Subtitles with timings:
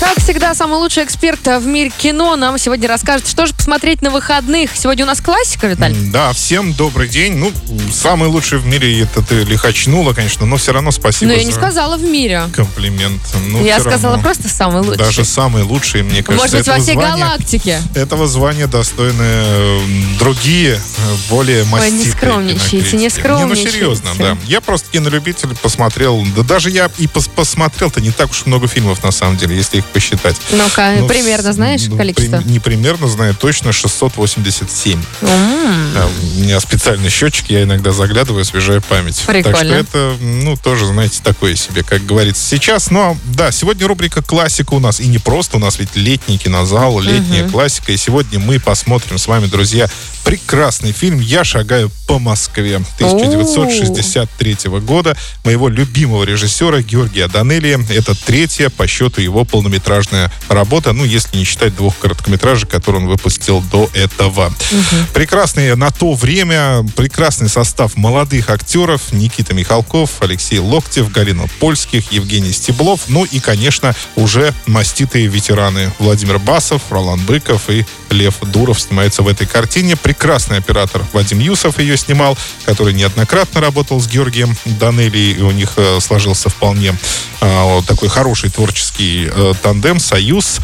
[0.00, 4.10] Как всегда, самый лучший эксперт в мире кино нам сегодня расскажет, что же посмотреть на
[4.10, 4.70] выходных.
[4.76, 5.96] Сегодня у нас классика, Виталий?
[6.12, 7.34] Да, всем добрый день.
[7.34, 7.50] Ну,
[7.92, 11.50] самый лучший в мире это ты лихачнула, конечно, но все равно спасибо Но я не
[11.50, 12.44] за сказала в мире.
[12.54, 13.20] комплимент.
[13.48, 14.22] Ну, я сказала равно.
[14.22, 14.98] просто самый лучший.
[14.98, 16.44] Даже самый лучший, мне кажется.
[16.46, 17.82] Может быть, во этого всей звания- галактике.
[17.96, 19.80] Этого звания достойны э,
[20.20, 20.80] другие, э,
[21.28, 22.96] более маститые не скромничайте, не кинокритики.
[23.02, 23.64] Не, скромничайте.
[23.66, 24.38] ну серьезно, да.
[24.46, 29.02] Я просто кинолюбитель, посмотрел, да даже я и пос- посмотрел-то не так уж много фильмов,
[29.02, 30.36] на самом деле, если их посчитать.
[30.52, 32.38] Ну-ка, Ну, примерно знаешь ну, количество?
[32.40, 35.00] при- не примерно знаю, точно 687.
[35.22, 35.92] М.
[35.94, 39.16] Да, у меня специальный счетчик, я иногда заглядываю, освежаю память.
[39.26, 39.58] Так Прикольно.
[39.58, 42.44] что это, ну, тоже, знаете, такое себе, как говорится.
[42.46, 45.00] Сейчас, но, да, сегодня рубрика «Классика» у нас.
[45.00, 47.92] И не просто, у нас ведь летний кинозал, летняя классика.
[47.92, 49.88] И сегодня мы посмотрим с вами, друзья,
[50.24, 57.80] прекрасный фильм «Я шагаю по Москве» 1963 года моего любимого режиссера Георгия Данелия.
[57.90, 59.77] Это третья по счету его полнометражная
[60.48, 64.52] работа, ну, если не считать двух короткометражек, которые он выпустил до этого.
[65.12, 69.12] Прекрасный на то время, прекрасный состав молодых актеров.
[69.12, 73.02] Никита Михалков, Алексей Локтев, Галина Польских, Евгений Стеблов.
[73.08, 75.92] Ну и, конечно, уже маститые ветераны.
[75.98, 79.96] Владимир Басов, Ролан Быков и Лев Дуров снимаются в этой картине.
[79.96, 85.72] Прекрасный оператор Вадим Юсов ее снимал, который неоднократно работал с Георгием Данелли, и у них
[85.76, 86.94] э, сложился вполне
[87.40, 90.58] э, такой хороший творческий э, тандем, союз.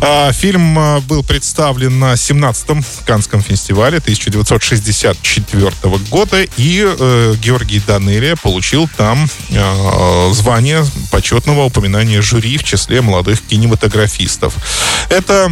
[0.00, 5.72] А, Фильм был представлен на 17-м Канском фестивале 1964
[6.10, 6.82] года, и
[7.40, 9.28] Георгий Данелия получил там
[10.32, 14.54] звание почетного упоминания жюри в числе молодых кинематографистов.
[15.08, 15.50] Это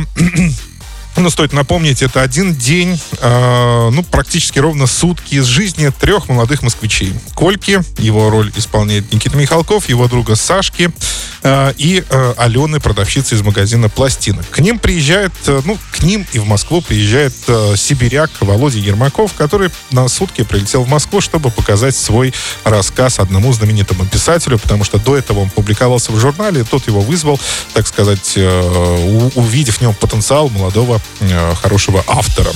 [1.16, 6.62] ну, стоит напомнить, это один день, э, ну, практически ровно сутки из жизни трех молодых
[6.62, 7.14] москвичей.
[7.34, 10.90] Кольки, его роль исполняет Никита Михалков, его друга Сашки
[11.76, 14.48] и э, Алены, продавщицы из магазина пластинок.
[14.48, 19.34] К ним приезжает, э, ну, к ним и в Москву приезжает э, сибиряк Володя Ермаков,
[19.34, 22.32] который на сутки прилетел в Москву, чтобы показать свой
[22.64, 27.38] рассказ одному знаменитому писателю, потому что до этого он публиковался в журнале, тот его вызвал,
[27.74, 31.00] так сказать, увидев в нем потенциал молодого
[31.60, 32.50] хорошего автора.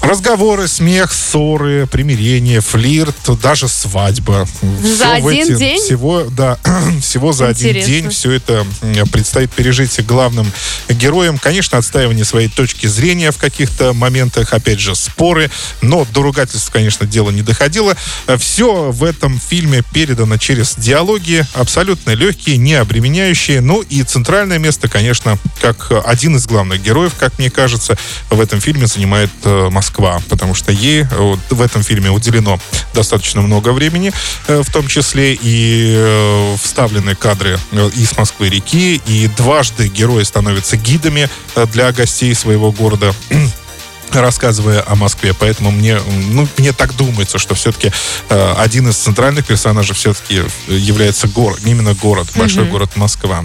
[0.00, 4.46] Разговоры, смех, ссоры, примирение, флирт, даже свадьба.
[4.82, 5.78] Всё в один день?
[5.78, 6.58] Всего, да,
[7.00, 7.92] всего за один Интересно.
[7.92, 8.66] день все это
[9.12, 10.50] предстоит пережить главным
[10.88, 11.38] героям.
[11.38, 15.50] Конечно, отстаивание своей точки зрения в каких-то моментах, опять же, споры,
[15.82, 17.94] но до ругательств, конечно, дело не доходило.
[18.38, 23.60] Все в этом фильме передано через диалоги, абсолютно легкие, не обременяющие.
[23.60, 27.98] Ну и центральное место, конечно, как один из главных героев, как мне кажется,
[28.30, 32.58] в этом фильме занимает э, Москва, потому что ей э, в этом фильме уделено
[32.96, 34.12] достаточно много времени,
[34.48, 40.76] э, в том числе и э, вставлены кадры э, из Москвы-реки, и дважды герои становятся
[40.76, 41.28] гидами
[41.72, 43.14] для гостей своего города
[44.12, 45.34] рассказывая о Москве.
[45.38, 45.98] Поэтому мне,
[46.30, 47.92] ну, мне так думается, что все-таки
[48.28, 53.44] э, один из центральных персонажей все-таки является город, именно город, большой город Москва.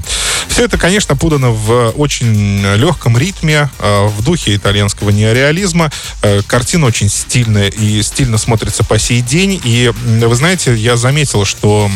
[0.51, 5.89] Все это, конечно, подано в очень легком ритме, э, в духе итальянского неореализма.
[6.21, 9.61] Э, картина очень стильная и стильно смотрится по сей день.
[9.63, 11.89] И вы знаете, я заметил, что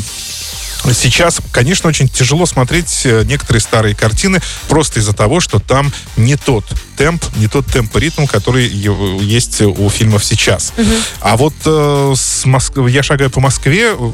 [0.93, 6.35] Сейчас, конечно, очень тяжело смотреть э, некоторые старые картины просто из-за того, что там не
[6.35, 6.63] тот
[6.95, 10.73] темп, не тот темп и ритм, который есть у фильмов сейчас.
[11.21, 14.11] А вот э, с Моск- я шагаю по Москве, э,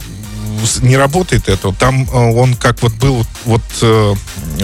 [0.81, 1.71] не работает это.
[1.73, 4.13] Там э, он как вот был, вот, э,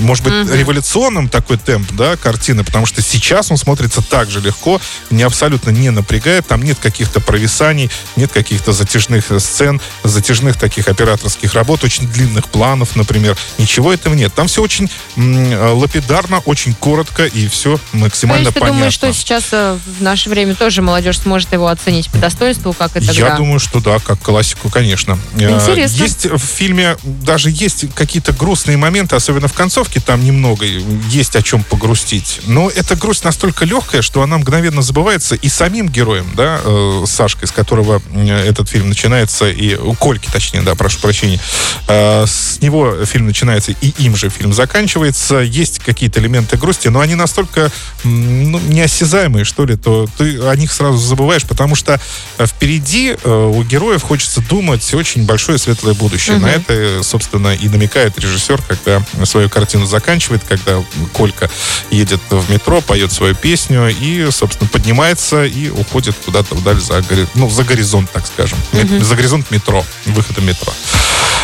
[0.01, 4.79] может быть, революционным такой темп, да, картины, потому что сейчас он смотрится так же легко,
[5.09, 10.87] не абсолютно не напрягает, там нет каких-то провисаний, нет каких-то затяжных э, сцен, затяжных таких
[10.87, 13.37] операторских работ, очень длинных планов, например.
[13.57, 14.33] Ничего этого нет.
[14.33, 18.77] Там все очень лапидарно, очень коротко и все То максимально есть ты понятно.
[18.77, 22.99] думаешь, что сейчас в наше время тоже молодежь сможет его оценить по достоинству, как и
[22.99, 23.13] тогда?
[23.13, 25.17] Я думаю, что да, как классику, конечно.
[25.39, 26.29] Э, Интересно.
[26.29, 30.65] Есть в фильме, даже есть какие-то грустные моменты, особенно в концовке, там немного
[31.09, 32.41] есть о чем погрустить.
[32.47, 37.47] Но эта грусть настолько легкая, что она мгновенно забывается и самим героем, да, э, Сашкой,
[37.47, 41.39] с которого э, этот фильм начинается, и у Кольки, точнее, да, прошу прощения,
[41.87, 45.37] э, с него фильм начинается, и им же фильм заканчивается.
[45.37, 47.71] Есть какие-то элементы грусти, но они настолько
[48.03, 51.99] ну, неосязаемые, что ли, то ты о них сразу забываешь, потому что
[52.39, 56.37] впереди э, у героев хочется думать очень большое светлое светлое будущее.
[56.37, 60.83] На это, собственно, и намекает режиссер, когда свою картину заканчивает, когда
[61.13, 61.49] Колька
[61.91, 67.03] едет в метро, поет свою песню и, собственно, поднимается и уходит куда-то вдаль за,
[67.35, 68.57] ну, за горизонт, так скажем.
[68.73, 70.73] Мет- За горизонт метро, выхода метро.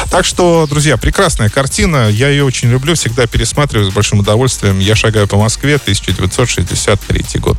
[0.09, 2.09] Так что, друзья, прекрасная картина.
[2.09, 4.79] Я ее очень люблю, всегда пересматриваю с большим удовольствием.
[4.79, 7.57] Я шагаю по Москве, 1963 год.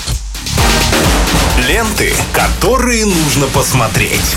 [1.69, 4.37] Ленты, которые нужно посмотреть.